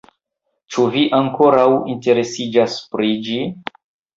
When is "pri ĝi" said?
2.95-3.39